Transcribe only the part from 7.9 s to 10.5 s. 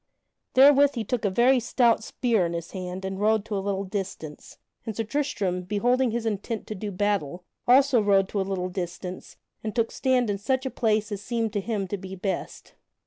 rode to a little distance, and took stand in